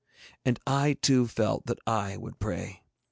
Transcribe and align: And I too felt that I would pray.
And 0.43 0.59
I 0.65 0.93
too 0.99 1.27
felt 1.27 1.67
that 1.67 1.77
I 1.85 2.17
would 2.17 2.39
pray. 2.39 2.81